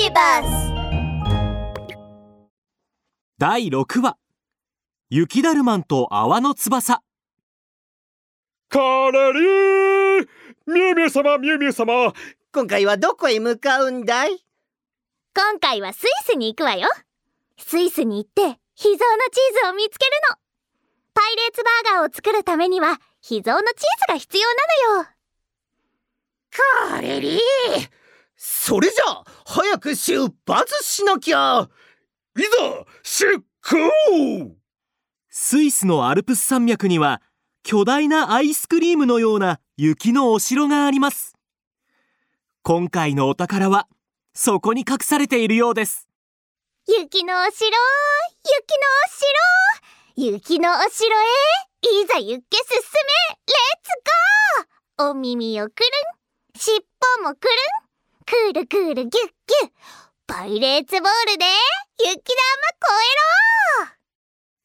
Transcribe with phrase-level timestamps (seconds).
[0.00, 0.72] ビバス
[3.36, 4.16] 第6話。
[5.10, 7.02] 雪だるまんと泡の翼。
[8.68, 8.78] カ
[9.10, 10.28] レリー。
[10.68, 12.12] ミュウミュウ様ミュウミュウ様。
[12.52, 14.38] 今回はどこへ向かうんだい？
[15.34, 16.88] 今回はスイスに行くわよ。
[17.56, 20.36] スイスに行って秘蔵のチーズを見つけるの。
[21.12, 24.54] パイレーツバーガーを作るためには秘蔵のチーズが必要な
[24.92, 25.08] のよ。
[26.92, 27.40] カレリー
[28.40, 31.68] それじゃあ早く出発しなきゃ。
[32.36, 34.56] いざ出航。
[35.28, 37.20] スイスのアルプス山脈には
[37.64, 41.34] 巨大なアイスクリームのような雪のお城があります。
[42.62, 43.88] 今回のお宝は
[44.34, 46.08] そこに隠されているようです。
[46.86, 47.74] 雪のお城雪の
[50.16, 51.24] お城雪のお城へ。
[51.80, 53.46] いざユッケ進め。
[53.46, 53.90] レッツ
[54.96, 55.10] ゴー。
[55.10, 56.60] お耳をくるん。
[56.60, 56.76] 尻
[57.20, 57.87] 尾もくるん。
[58.28, 59.70] くるくるギュッギュッ
[60.26, 61.46] パイレーツボールで
[61.98, 62.22] 雪玉越
[63.80, 63.88] えろ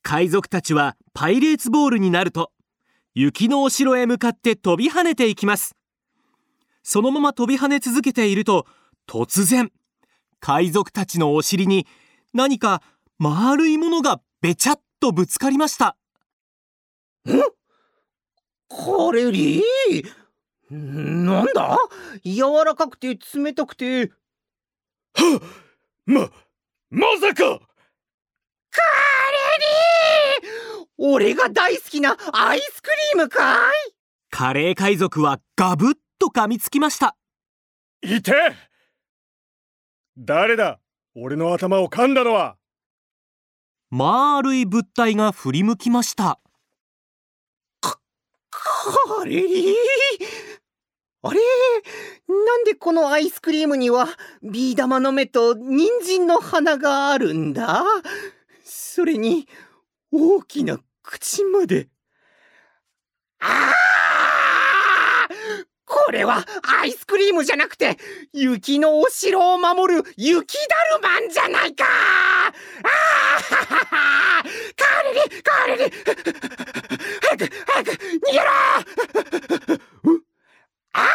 [0.02, 2.52] 海賊たちはパイレーツボールになると
[3.16, 5.78] 雪のお城へ向かって飛び跳ねていきます
[6.84, 8.68] そのまま飛び跳ね続けていると
[9.08, 9.72] 突然
[10.42, 11.88] 海賊たちのお尻に
[12.34, 12.82] 何か
[13.18, 15.96] 丸いものがべちゃっとぶつかりました
[18.68, 20.23] カレリー
[20.70, 21.78] なんだ？
[22.24, 24.12] 柔らかくて冷たくて。
[25.14, 25.42] はっ！
[26.06, 26.30] ま
[26.90, 27.60] まさか！
[28.72, 28.82] カ
[29.32, 29.38] レ
[30.42, 30.88] リー！
[30.98, 33.74] 俺が大好きなアイスクリームかい？
[34.32, 37.16] カレー海賊はガブッと噛みつきました。
[38.02, 38.34] いて！
[40.18, 40.80] 誰だ？
[41.16, 42.58] 俺の頭を噛んだのは！
[43.92, 46.40] 丸い物体が振り向きました。
[47.80, 48.00] カ
[49.26, 49.74] レリー
[51.26, 51.40] あれ？
[52.28, 54.08] なんでこのアイスクリームには
[54.44, 57.84] ビー玉の目と人参の花があるんだ？
[58.66, 59.48] それに
[60.12, 61.88] 大きな口まで。
[63.40, 65.66] あー！
[65.86, 66.46] これは
[66.82, 67.98] アイスクリームじゃなくて
[68.34, 70.62] 雪のお城を守る雪だ
[70.98, 71.86] るまんじゃないか！
[71.86, 73.56] あー！
[73.56, 74.44] ははは
[74.76, 75.04] カ
[75.68, 75.92] レリリ
[77.22, 78.44] 早く早く逃げろ
[80.96, 81.10] あは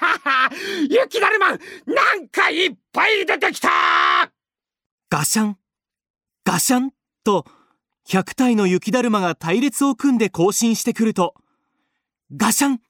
[0.00, 0.18] は
[0.48, 0.50] は
[0.88, 1.58] 雪だるまん
[2.50, 3.68] いっぱい出てきた。
[5.10, 5.58] ガシャン。
[6.44, 6.92] ガシャン？
[7.24, 7.46] と
[8.08, 11.34] 100体の雪だるまが隊列を組んで行進してくると。
[12.34, 12.80] ガシャン？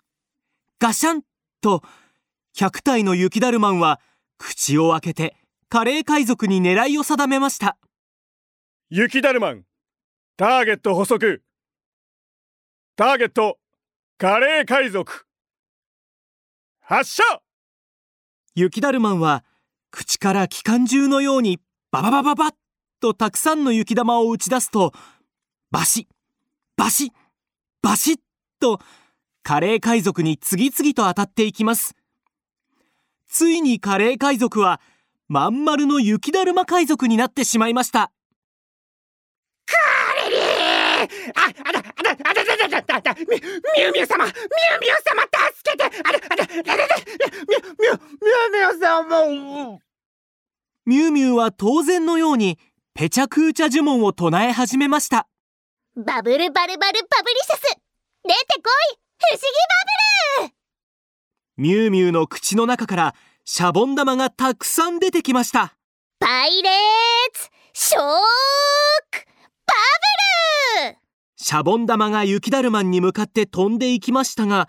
[0.79, 1.23] ガシャン？
[1.61, 1.83] と
[2.57, 4.01] 100体の雪だるまんは
[4.37, 5.37] 口を開けて
[5.69, 7.77] カレー海賊に狙いを定めました。
[8.91, 9.65] 雪だるまん。
[10.37, 11.43] ターゲット補足。
[12.97, 13.59] ターゲット
[14.19, 15.27] カレー海賊。
[16.81, 17.23] 発射！
[18.55, 19.45] 雪だるまんは
[19.91, 21.61] 口から機関銃のように
[21.91, 22.55] バババババッ
[23.01, 24.93] とたくさんの雪玉を打ち出すと
[25.71, 26.07] バシッ
[26.77, 27.11] バシッ
[27.83, 28.17] バシッ
[28.61, 28.81] と
[29.43, 31.95] カレー海賊に次々と当たっていきます。
[33.29, 34.81] ついにカレー海賊は
[35.29, 38.11] まん丸の雪だるま海賊になってしまいました。
[41.03, 49.79] あ、あだ、あだ、あだ、あだ、あだ、あだ、み、みゆみゆ様、みゆみゆ様、助けて、あだ、あだ、あだ、あだ、みゆ、みゆ、みゆみゆ様、
[50.89, 52.59] ミュウミュウは当然のように
[52.95, 55.29] ペチャクーチャ呪文を唱え始めました
[55.95, 57.61] バブルバルバルパブリシャス
[58.25, 59.43] 出てこい不思議
[60.39, 60.55] バブル
[61.59, 63.15] ミュウミュウの口の中から
[63.45, 65.75] シャボン玉がたくさん出てきました
[66.21, 66.73] パイレー
[67.35, 68.07] ツショーク
[69.67, 70.18] バブル
[71.37, 74.69] シャボン玉が雪だるまんに向かって飛んでいきましたが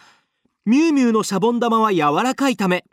[0.66, 2.86] ミュウミュウのシャボン玉は柔らかいため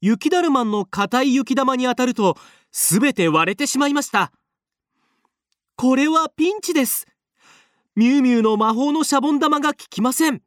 [0.00, 2.36] 雪だるまんの硬い雪玉に当たると
[2.70, 4.32] すべて割れてしまいました。
[5.76, 7.06] これはピンチです。
[7.96, 10.42] ミュウミュウの魔法のシャボン玉が効きません。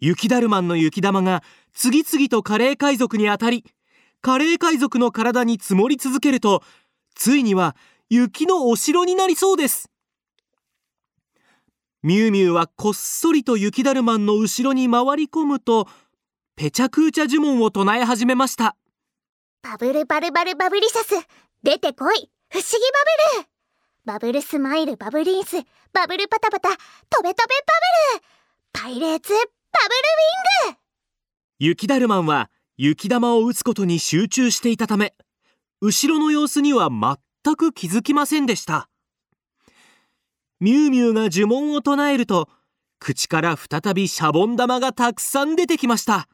[0.00, 1.42] 雪だるまんの雪玉が
[1.74, 3.64] 次々とカレー海賊に当たり
[4.22, 6.62] カレー海賊の体に積もり続けると
[7.14, 7.76] ついには
[8.08, 9.90] 雪のお城になりそうです。
[12.08, 15.86] ミュウミュウはこっそりと雪だるまんの後ろに回り込むと
[16.56, 18.76] ペチャクーチャ呪文を唱え始めました。
[19.62, 21.28] バブルバルバルバブリシャス。
[21.62, 22.30] 出てこい。
[22.48, 22.78] 不思議
[23.36, 23.48] バブル。
[24.06, 25.58] バブルスマイルバブリンス。
[25.92, 26.70] バブルパタパタ。
[27.10, 27.74] トベトベバ
[28.14, 28.24] ブル。
[28.72, 29.44] パイレーツバブル
[30.64, 30.78] ウィング。
[31.58, 35.12] 雪だるまんは雪玉を打つことに集中していたため
[35.82, 38.88] 後ろの様子には全く気づきませんでした
[40.60, 42.48] ミュウミュウが呪文を唱えると
[42.98, 46.28] 口から再びシャボン玉がたくさん出てきました。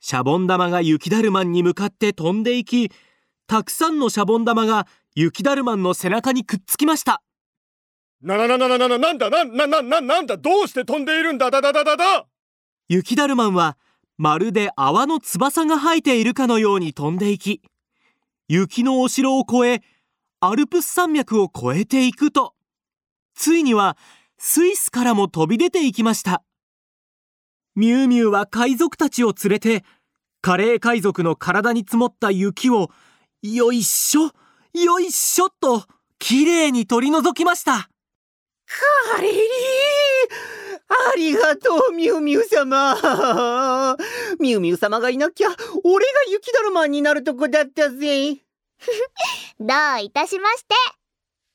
[0.00, 2.90] シャボン玉が雪だるまんに向かって飛んでいき
[3.46, 7.22] たくさんのシャボン玉が雪だるまんの背中にくっつきました。
[8.22, 12.26] なななななななんだなななななんだどうして飛んでいるんだだだだだだ
[12.88, 13.76] 雪だるまんは
[14.16, 17.60] まるで泡の翼が生えているかのように飛んでいき
[18.48, 19.82] 雪のお城を越え
[20.46, 22.54] アルプス山脈を越えていくと
[23.34, 23.96] ついには
[24.38, 26.42] スイスからも飛び出ていきました。
[27.74, 29.84] ミュウミュウは海賊たちを連れて
[30.40, 32.90] カレー海賊の体に積もった雪を
[33.42, 34.30] よいしょ
[34.74, 35.84] よいしょと
[36.18, 37.88] きれいに取り除きました。
[39.16, 39.40] カレリー
[41.12, 43.96] ありがとうミュウミュウ様。
[44.38, 45.48] ミュウミュウ様がいなきゃ
[45.84, 48.44] 俺が雪だるまになるとこだったぜ。
[49.60, 50.74] どういたしまして。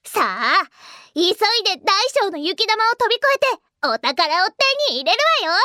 [0.05, 0.67] さあ
[1.13, 1.35] 急いで
[1.83, 5.17] 大小の雪玉を飛び越えてお宝を手に入れる
[5.49, 5.59] わよ。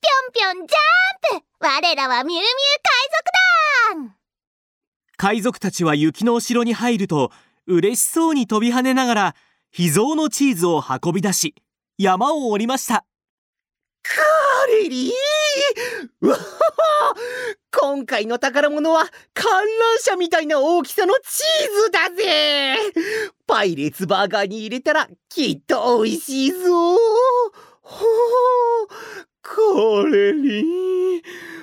[0.00, 1.46] ぴょんぴょんジャンプ。
[1.60, 2.46] 我らはミュウミュウ
[3.92, 4.16] 海賊団。
[5.16, 7.30] 海賊たちは雪のお城に入ると
[7.66, 9.36] 嬉しそうに飛び跳ねながら
[9.70, 11.54] 秘蔵のチーズを運び出し
[11.98, 13.04] 山を降りました。
[14.02, 15.12] カレリー！
[16.20, 16.36] う わ
[17.86, 19.04] 今回の宝物は
[19.34, 19.66] 観覧
[19.98, 22.76] 車みたいな大きさのチーズだぜ。
[23.46, 26.58] パイレーツバーガーに入れたらきっと美味しいぞ。
[27.82, 28.88] ほう
[29.42, 29.60] カ
[30.10, 31.22] レリー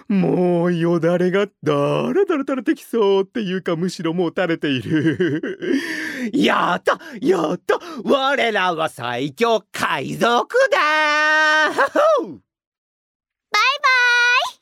[0.09, 5.57] もうよだれがだらだら垂れてきそうっていうかむしろもう垂れている。
[6.33, 7.79] やったやった。
[8.03, 11.71] 我らは最強海賊だ。
[11.73, 12.35] バイバ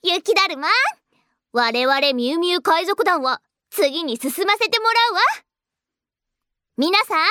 [0.04, 0.70] イ雪だるま。
[1.52, 3.42] 我々ミュウミュウ海賊団は
[3.72, 5.22] 次に進ませてもらうわ。
[6.78, 7.28] 皆さん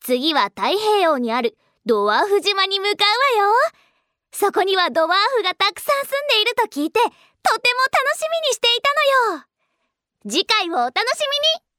[0.00, 1.56] 次は太平洋にある
[1.86, 3.04] ドワーフ島に向か
[3.36, 3.54] うわよ。
[4.32, 9.44] そこにはドワーフがたくさん住んでいると聞いてとても楽しみにしていたのよ。
[10.28, 11.02] 次回をお楽し
[11.56, 11.69] みに。